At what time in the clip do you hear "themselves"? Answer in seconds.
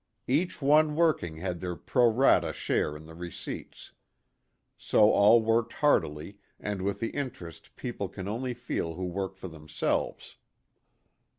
9.47-10.37